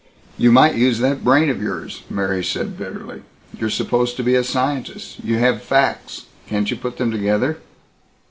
[0.35, 3.21] "You might use that brain of yours," Mary said bitterly.
[3.55, 5.17] "You're supposed to be a scientist.
[5.23, 6.25] You have facts.
[6.47, 7.59] Can't you put them together?"